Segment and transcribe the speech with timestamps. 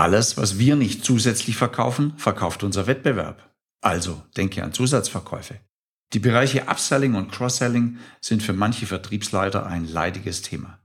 [0.00, 3.54] Alles, was wir nicht zusätzlich verkaufen, verkauft unser Wettbewerb.
[3.82, 5.60] Also denke an Zusatzverkäufe.
[6.14, 10.78] Die Bereiche Upselling und Cross-Selling sind für manche Vertriebsleiter ein leidiges Thema.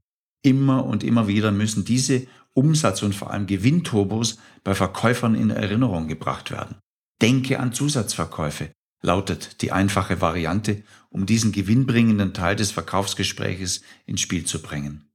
[0.43, 6.09] Immer und immer wieder müssen diese Umsatz- und vor allem Gewinnturbos bei Verkäufern in Erinnerung
[6.09, 6.75] gebracht werden.
[7.21, 14.43] Denke an Zusatzverkäufe, lautet die einfache Variante, um diesen gewinnbringenden Teil des Verkaufsgespräches ins Spiel
[14.43, 15.09] zu bringen.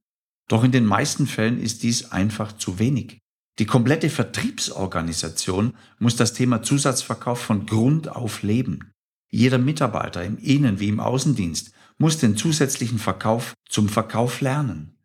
[0.47, 3.20] Doch in den meisten Fällen ist dies einfach zu wenig.
[3.59, 8.93] Die komplette Vertriebsorganisation muss das Thema Zusatzverkauf von Grund auf leben.
[9.29, 14.97] Jeder Mitarbeiter im Innen- wie im Außendienst muss den zusätzlichen Verkauf zum Verkauf lernen.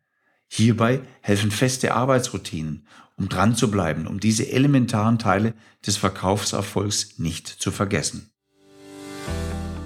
[0.47, 2.87] Hierbei helfen feste Arbeitsroutinen,
[3.17, 5.53] um dran zu bleiben, um diese elementaren Teile
[5.85, 8.31] des Verkaufserfolgs nicht zu vergessen.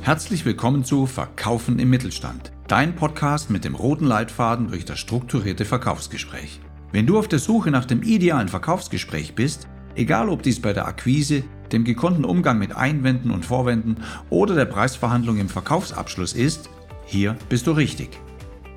[0.02, 5.66] Herzlich willkommen zu Verkaufen im Mittelstand, dein Podcast mit dem roten Leitfaden durch das strukturierte
[5.66, 6.60] Verkaufsgespräch.
[6.92, 10.88] Wenn du auf der Suche nach dem idealen Verkaufsgespräch bist, egal ob dies bei der
[10.88, 13.98] Akquise, dem gekonnten Umgang mit Einwänden und Vorwänden
[14.30, 16.70] oder der Preisverhandlung im Verkaufsabschluss ist,
[17.06, 18.10] hier bist du richtig.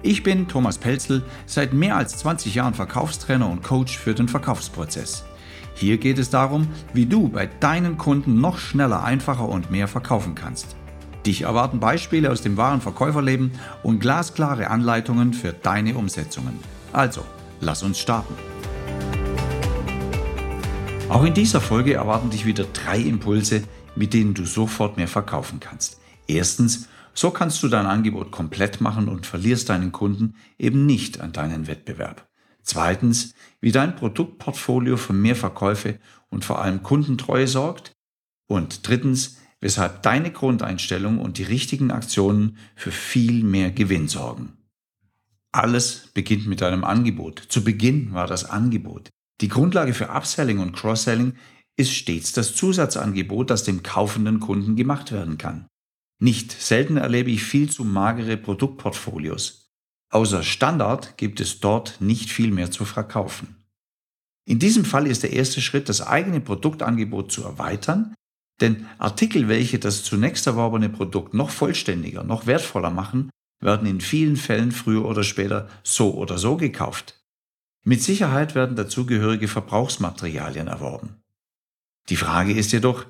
[0.02, 5.24] Ich bin Thomas Pelzel, seit mehr als 20 Jahren Verkaufstrainer und Coach für den Verkaufsprozess.
[5.74, 10.36] Hier geht es darum, wie du bei deinen Kunden noch schneller, einfacher und mehr verkaufen
[10.36, 10.76] kannst.
[11.26, 16.60] Dich erwarten Beispiele aus dem wahren Verkäuferleben und glasklare Anleitungen für deine Umsetzungen.
[16.92, 17.24] Also,
[17.64, 18.34] lass uns starten.
[21.08, 23.62] Auch in dieser Folge erwarten dich wieder drei Impulse,
[23.96, 26.00] mit denen du sofort mehr verkaufen kannst.
[26.26, 31.32] Erstens, so kannst du dein Angebot komplett machen und verlierst deinen Kunden eben nicht an
[31.32, 32.28] deinen Wettbewerb.
[32.62, 35.98] Zweitens, wie dein Produktportfolio für mehr Verkäufe
[36.30, 37.92] und vor allem Kundentreue sorgt.
[38.46, 44.63] Und drittens, weshalb deine Grundeinstellung und die richtigen Aktionen für viel mehr Gewinn sorgen.
[45.54, 47.38] Alles beginnt mit deinem Angebot.
[47.38, 49.10] Zu Beginn war das Angebot.
[49.40, 51.34] Die Grundlage für Upselling und Cross-Selling
[51.76, 55.68] ist stets das Zusatzangebot, das dem kaufenden Kunden gemacht werden kann.
[56.20, 59.70] Nicht selten erlebe ich viel zu magere Produktportfolios.
[60.10, 63.64] Außer Standard gibt es dort nicht viel mehr zu verkaufen.
[64.48, 68.12] In diesem Fall ist der erste Schritt, das eigene Produktangebot zu erweitern,
[68.60, 73.30] denn Artikel, welche das zunächst erworbene Produkt noch vollständiger, noch wertvoller machen,
[73.64, 77.24] werden in vielen Fällen früher oder später so oder so gekauft.
[77.82, 81.22] Mit Sicherheit werden dazugehörige Verbrauchsmaterialien erworben.
[82.10, 83.06] Die Frage ist jedoch,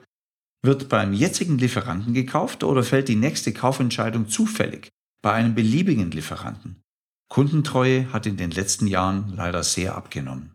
[0.62, 4.88] wird beim jetzigen Lieferanten gekauft oder fällt die nächste Kaufentscheidung zufällig
[5.22, 6.80] bei einem beliebigen Lieferanten?
[7.28, 10.54] Kundentreue hat in den letzten Jahren leider sehr abgenommen.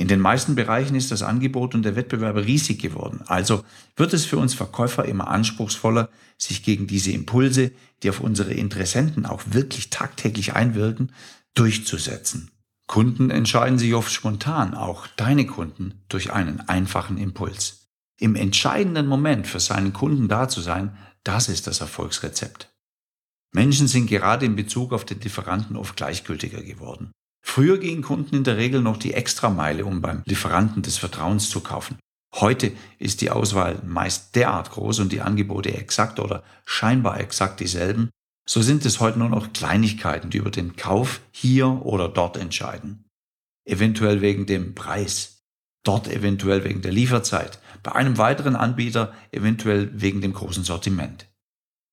[0.00, 3.20] In den meisten Bereichen ist das Angebot und der Wettbewerb riesig geworden.
[3.26, 3.64] Also
[3.96, 7.72] wird es für uns Verkäufer immer anspruchsvoller, sich gegen diese Impulse,
[8.02, 11.12] die auf unsere Interessenten auch wirklich tagtäglich einwirken,
[11.52, 12.50] durchzusetzen.
[12.86, 17.90] Kunden entscheiden sich oft spontan, auch deine Kunden, durch einen einfachen Impuls.
[18.18, 22.72] Im entscheidenden Moment für seinen Kunden da zu sein, das ist das Erfolgsrezept.
[23.52, 27.12] Menschen sind gerade in Bezug auf den Lieferanten oft gleichgültiger geworden.
[27.42, 31.60] Früher gingen Kunden in der Regel noch die Extrameile, um beim Lieferanten des Vertrauens zu
[31.60, 31.98] kaufen.
[32.34, 38.10] Heute ist die Auswahl meist derart groß und die Angebote exakt oder scheinbar exakt dieselben,
[38.48, 43.04] so sind es heute nur noch Kleinigkeiten, die über den Kauf hier oder dort entscheiden.
[43.64, 45.42] Eventuell wegen dem Preis,
[45.84, 51.28] dort eventuell wegen der Lieferzeit, bei einem weiteren Anbieter eventuell wegen dem großen Sortiment.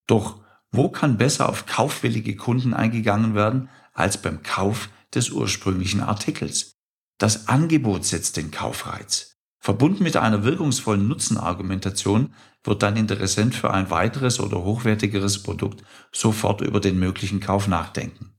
[0.07, 0.41] Doch
[0.71, 6.73] wo kann besser auf kaufwillige Kunden eingegangen werden als beim Kauf des ursprünglichen Artikels?
[7.17, 9.37] Das Angebot setzt den Kaufreiz.
[9.59, 16.61] Verbunden mit einer wirkungsvollen Nutzenargumentation wird dein Interessent für ein weiteres oder hochwertigeres Produkt sofort
[16.61, 18.33] über den möglichen Kauf nachdenken.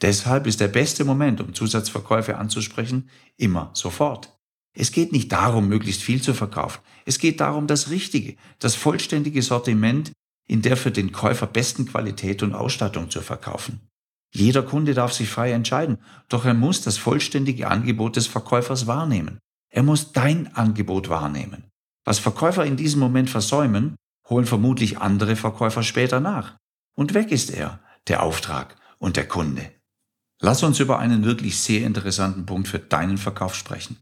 [0.00, 4.38] Deshalb ist der beste Moment, um Zusatzverkäufe anzusprechen, immer sofort.
[4.72, 6.80] Es geht nicht darum, möglichst viel zu verkaufen.
[7.04, 10.12] Es geht darum, das richtige, das vollständige Sortiment
[10.46, 13.87] in der für den Käufer besten Qualität und Ausstattung zu verkaufen.
[14.34, 19.38] Jeder Kunde darf sich frei entscheiden, doch er muss das vollständige Angebot des Verkäufers wahrnehmen.
[19.70, 21.64] Er muss dein Angebot wahrnehmen.
[22.04, 23.96] Was Verkäufer in diesem Moment versäumen,
[24.28, 26.56] holen vermutlich andere Verkäufer später nach.
[26.94, 29.70] Und weg ist er, der Auftrag und der Kunde.
[30.40, 33.98] Lass uns über einen wirklich sehr interessanten Punkt für deinen Verkauf sprechen.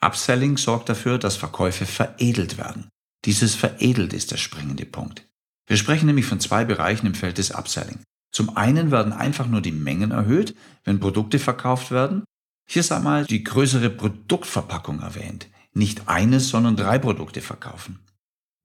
[0.00, 2.88] Upselling sorgt dafür, dass Verkäufe veredelt werden.
[3.24, 5.26] Dieses veredelt ist der springende Punkt.
[5.66, 8.00] Wir sprechen nämlich von zwei Bereichen im Feld des Upselling.
[8.30, 10.54] Zum einen werden einfach nur die Mengen erhöht,
[10.84, 12.24] wenn Produkte verkauft werden.
[12.68, 15.48] Hier ist einmal die größere Produktverpackung erwähnt.
[15.72, 18.00] Nicht eines, sondern drei Produkte verkaufen.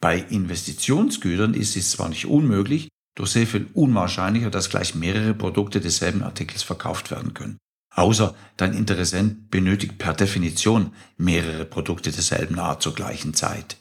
[0.01, 5.79] Bei Investitionsgütern ist es zwar nicht unmöglich, doch sehr viel unwahrscheinlicher, dass gleich mehrere Produkte
[5.79, 7.57] desselben Artikels verkauft werden können.
[7.95, 13.77] Außer dein Interessent benötigt per Definition mehrere Produkte derselben Art zur gleichen Zeit.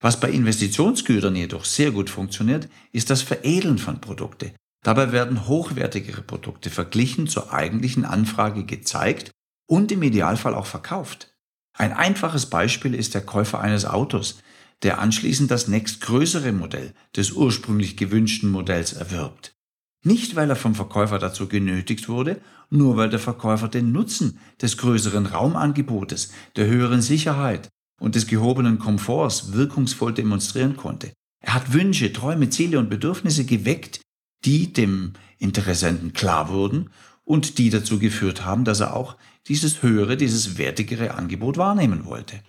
[0.00, 4.52] Was bei Investitionsgütern jedoch sehr gut funktioniert, ist das Veredeln von Produkte.
[4.82, 9.30] Dabei werden hochwertigere Produkte verglichen zur eigentlichen Anfrage gezeigt
[9.68, 11.34] und im Idealfall auch verkauft.
[11.76, 14.42] Ein einfaches Beispiel ist der Käufer eines Autos,
[14.82, 19.52] der anschließend das nächstgrößere Modell des ursprünglich gewünschten Modells erwirbt.
[20.02, 22.40] Nicht, weil er vom Verkäufer dazu genötigt wurde,
[22.70, 27.68] nur weil der Verkäufer den Nutzen des größeren Raumangebotes, der höheren Sicherheit
[28.00, 31.12] und des gehobenen Komforts wirkungsvoll demonstrieren konnte.
[31.44, 34.00] Er hat Wünsche, Träume, Ziele und Bedürfnisse geweckt,
[34.44, 36.90] die dem Interessenten klar wurden
[37.24, 39.16] und die dazu geführt haben, dass er auch
[39.46, 42.42] dieses höhere, dieses wertigere Angebot wahrnehmen wollte.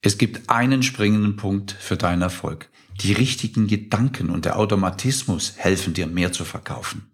[0.00, 2.70] Es gibt einen springenden Punkt für deinen Erfolg.
[3.00, 7.10] Die richtigen Gedanken und der Automatismus helfen dir mehr zu verkaufen.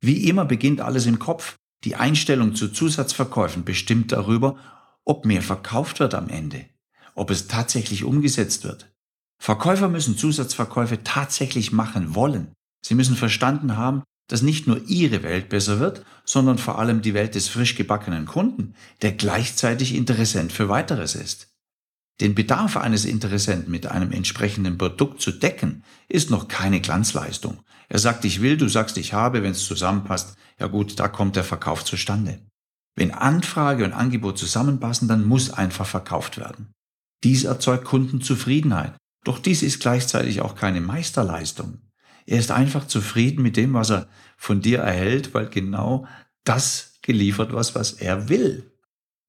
[0.00, 1.56] Wie immer beginnt alles im Kopf.
[1.84, 4.56] Die Einstellung zu Zusatzverkäufen bestimmt darüber,
[5.04, 6.66] ob mehr verkauft wird am Ende,
[7.14, 8.92] ob es tatsächlich umgesetzt wird.
[9.38, 12.52] Verkäufer müssen Zusatzverkäufe tatsächlich machen wollen.
[12.84, 17.14] Sie müssen verstanden haben, dass nicht nur ihre Welt besser wird, sondern vor allem die
[17.14, 21.48] Welt des frisch gebackenen Kunden, der gleichzeitig Interessent für weiteres ist.
[22.20, 27.60] Den Bedarf eines Interessenten mit einem entsprechenden Produkt zu decken, ist noch keine Glanzleistung.
[27.88, 31.36] Er sagt, ich will, du sagst, ich habe, wenn es zusammenpasst, ja gut, da kommt
[31.36, 32.40] der Verkauf zustande.
[32.96, 36.72] Wenn Anfrage und Angebot zusammenpassen, dann muss einfach verkauft werden.
[37.22, 38.96] Dies erzeugt Kundenzufriedenheit.
[39.24, 41.82] Doch dies ist gleichzeitig auch keine Meisterleistung.
[42.26, 46.06] Er ist einfach zufrieden mit dem, was er von dir erhält, weil genau
[46.44, 48.72] das geliefert was, was er will.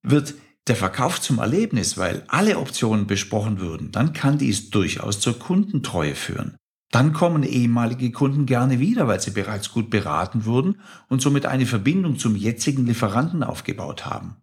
[0.03, 0.33] Wird
[0.67, 6.15] der Verkauf zum Erlebnis, weil alle Optionen besprochen würden, dann kann dies durchaus zur Kundentreue
[6.15, 6.57] führen.
[6.91, 11.65] Dann kommen ehemalige Kunden gerne wieder, weil sie bereits gut beraten wurden und somit eine
[11.65, 14.37] Verbindung zum jetzigen Lieferanten aufgebaut haben.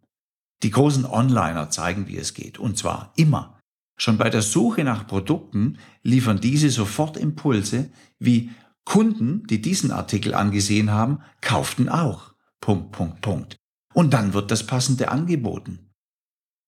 [0.62, 3.53] Die großen Onliner zeigen, wie es geht, und zwar immer.
[3.96, 8.50] Schon bei der Suche nach Produkten liefern diese sofort Impulse, wie
[8.84, 12.34] Kunden, die diesen Artikel angesehen haben, kauften auch.
[12.60, 13.56] Punkt, Punkt, Punkt.
[13.92, 15.90] Und dann wird das passende angeboten.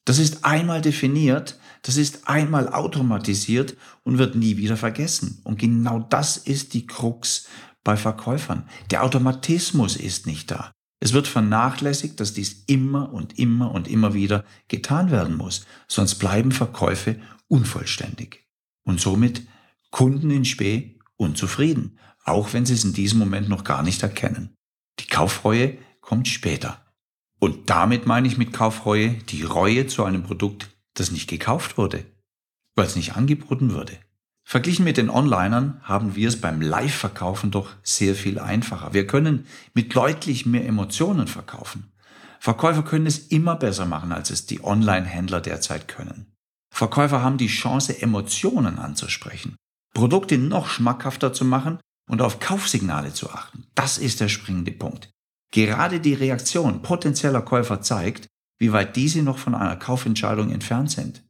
[0.04, 5.40] Das ist einmal definiert, das ist einmal automatisiert und wird nie wieder vergessen.
[5.42, 7.48] Und genau das ist die Krux
[7.82, 8.68] bei Verkäufern.
[8.90, 10.72] Der Automatismus ist nicht da.
[11.00, 16.16] Es wird vernachlässigt, dass dies immer und immer und immer wieder getan werden muss, sonst
[16.16, 18.46] bleiben Verkäufe unvollständig.
[18.84, 19.42] Und somit
[19.90, 24.54] Kunden in Spee unzufrieden, auch wenn sie es in diesem Moment noch gar nicht erkennen.
[25.00, 26.84] Die Kaufreue kommt später.
[27.38, 32.04] Und damit meine ich mit Kaufreue die Reue zu einem Produkt, das nicht gekauft wurde,
[32.74, 33.98] weil es nicht angeboten wurde.
[34.48, 38.94] Verglichen mit den Onlinern haben wir es beim Live-Verkaufen doch sehr viel einfacher.
[38.94, 39.44] Wir können
[39.74, 41.90] mit deutlich mehr Emotionen verkaufen.
[42.38, 46.32] Verkäufer können es immer besser machen, als es die Online-Händler derzeit können.
[46.72, 49.56] Verkäufer haben die Chance, Emotionen anzusprechen,
[49.92, 53.66] Produkte noch schmackhafter zu machen und auf Kaufsignale zu achten.
[53.74, 55.10] Das ist der springende Punkt.
[55.50, 58.28] Gerade die Reaktion potenzieller Käufer zeigt,
[58.60, 61.25] wie weit diese noch von einer Kaufentscheidung entfernt sind.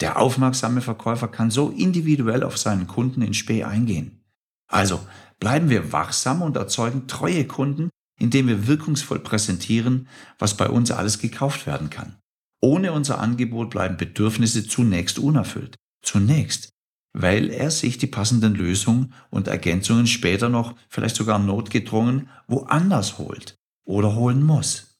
[0.00, 4.20] Der aufmerksame Verkäufer kann so individuell auf seinen Kunden in Spee eingehen.
[4.68, 5.00] Also
[5.38, 10.08] bleiben wir wachsam und erzeugen treue Kunden, indem wir wirkungsvoll präsentieren,
[10.38, 12.16] was bei uns alles gekauft werden kann.
[12.60, 15.76] Ohne unser Angebot bleiben Bedürfnisse zunächst unerfüllt.
[16.02, 16.70] Zunächst,
[17.12, 23.56] weil er sich die passenden Lösungen und Ergänzungen später noch, vielleicht sogar notgedrungen, woanders holt
[23.84, 24.98] oder holen muss.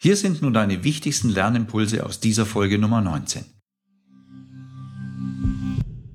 [0.00, 3.44] Hier sind nun deine wichtigsten Lernimpulse aus dieser Folge Nummer 19.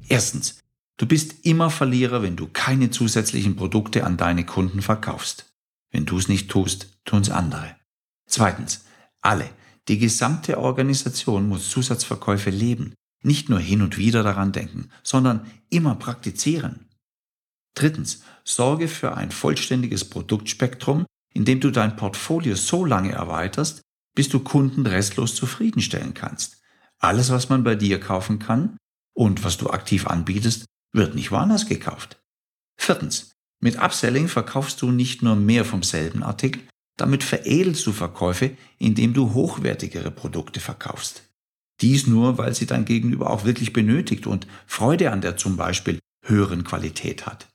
[0.09, 0.59] Erstens,
[0.97, 5.53] du bist immer Verlierer, wenn du keine zusätzlichen Produkte an deine Kunden verkaufst.
[5.91, 7.75] Wenn du es nicht tust, tun's andere.
[8.27, 8.85] Zweitens,
[9.21, 9.49] alle,
[9.87, 12.93] die gesamte Organisation muss Zusatzverkäufe leben
[13.23, 16.89] nicht nur hin und wieder daran denken, sondern immer praktizieren.
[17.73, 23.81] Drittens, sorge für ein vollständiges Produktspektrum, indem du dein Portfolio so lange erweiterst,
[24.13, 26.61] bis du Kunden restlos zufriedenstellen kannst.
[26.99, 28.77] Alles, was man bei dir kaufen kann
[29.13, 32.21] und was du aktiv anbietest, wird nicht woanders gekauft.
[32.77, 36.61] Viertens, mit Upselling verkaufst du nicht nur mehr vom selben Artikel,
[36.97, 41.23] damit veredelst du Verkäufe, indem du hochwertigere Produkte verkaufst.
[41.81, 45.99] Dies nur, weil sie dein Gegenüber auch wirklich benötigt und Freude an der zum Beispiel
[46.25, 47.47] höheren Qualität hat.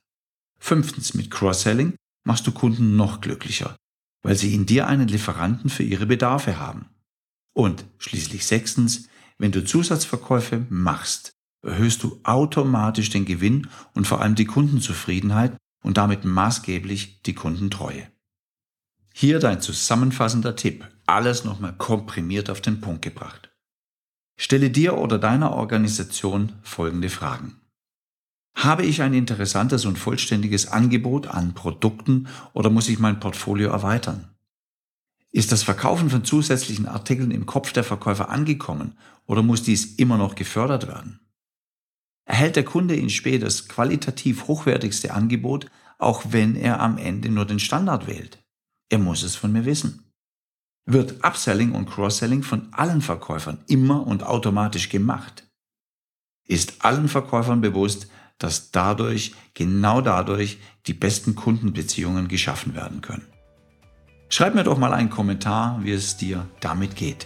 [0.59, 3.75] Fünftens, mit Cross-Selling machst du Kunden noch glücklicher,
[4.23, 6.87] weil sie in dir einen Lieferanten für ihre Bedarfe haben.
[7.53, 14.35] Und schließlich sechstens, wenn du Zusatzverkäufe machst, erhöhst du automatisch den Gewinn und vor allem
[14.35, 18.07] die Kundenzufriedenheit und damit maßgeblich die Kundentreue.
[19.13, 23.51] Hier dein zusammenfassender Tipp, alles nochmal komprimiert auf den Punkt gebracht.
[24.37, 27.59] Stelle dir oder deiner Organisation folgende Fragen.
[28.55, 34.29] Habe ich ein interessantes und vollständiges Angebot an Produkten oder muss ich mein Portfolio erweitern?
[35.31, 40.17] Ist das Verkaufen von zusätzlichen Artikeln im Kopf der Verkäufer angekommen oder muss dies immer
[40.17, 41.19] noch gefördert werden?
[42.29, 45.65] Erhält der Kunde in Spee das qualitativ hochwertigste Angebot,
[45.97, 48.37] auch wenn er am Ende nur den Standard wählt?
[48.87, 50.13] Er muss es von mir wissen.
[50.85, 55.47] Wird Upselling und Cross-Selling von allen Verkäufern immer und automatisch gemacht?
[56.47, 63.25] Ist allen Verkäufern bewusst, dass dadurch, genau dadurch, die besten Kundenbeziehungen geschaffen werden können?
[64.29, 67.25] Schreib mir doch mal einen Kommentar, wie es dir damit geht.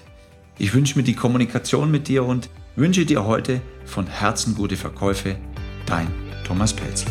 [0.58, 5.36] Ich wünsche mir die Kommunikation mit dir und wünsche dir heute von Herzen gute Verkäufe.
[5.86, 6.08] Dein
[6.44, 7.06] Thomas Pelz.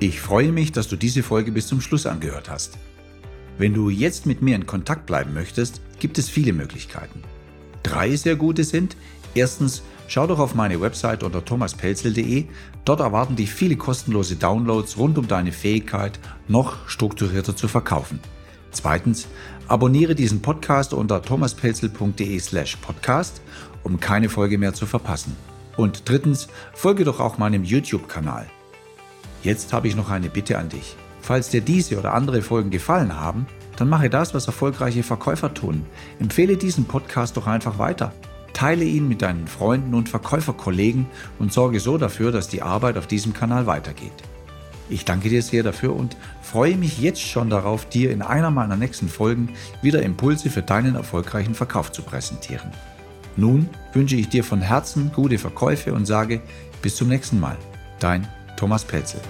[0.00, 2.78] Ich freue mich, dass du diese Folge bis zum Schluss angehört hast.
[3.58, 7.22] Wenn du jetzt mit mir in Kontakt bleiben möchtest, gibt es viele Möglichkeiten.
[7.82, 8.96] Drei sehr gute sind,
[9.34, 12.46] erstens, schau doch auf meine Website unter thomaspelzel.de.
[12.86, 16.18] Dort erwarten dich viele kostenlose Downloads rund um deine Fähigkeit,
[16.48, 18.20] noch strukturierter zu verkaufen.
[18.72, 19.26] Zweitens,
[19.68, 23.40] abonniere diesen Podcast unter thomaspelzel.de slash podcast,
[23.82, 25.36] um keine Folge mehr zu verpassen.
[25.76, 28.46] Und drittens, folge doch auch meinem YouTube-Kanal.
[29.42, 30.96] Jetzt habe ich noch eine Bitte an dich.
[31.20, 33.46] Falls dir diese oder andere Folgen gefallen haben,
[33.76, 35.86] dann mache das, was erfolgreiche Verkäufer tun.
[36.18, 38.12] Empfehle diesen Podcast doch einfach weiter.
[38.52, 41.06] Teile ihn mit deinen Freunden und Verkäuferkollegen
[41.38, 44.12] und sorge so dafür, dass die Arbeit auf diesem Kanal weitergeht.
[44.90, 48.76] Ich danke dir sehr dafür und freue mich jetzt schon darauf, dir in einer meiner
[48.76, 49.50] nächsten Folgen
[49.82, 52.70] wieder Impulse für deinen erfolgreichen Verkauf zu präsentieren.
[53.36, 56.40] Nun wünsche ich dir von Herzen gute Verkäufe und sage
[56.82, 57.56] bis zum nächsten Mal.
[58.00, 59.20] Dein Thomas Pelzel.